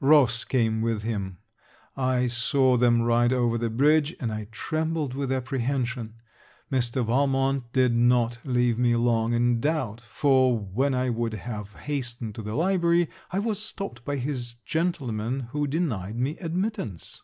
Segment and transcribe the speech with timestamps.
[0.00, 1.36] Ross came with him.
[1.98, 6.14] I saw them ride over the bridge, and I trembled with apprehension.
[6.72, 7.04] Mr.
[7.04, 12.42] Valmont did not leave me long in doubt; for, when I would have hastened to
[12.42, 17.20] the library, I was stopped by his gentleman who denied me admittance.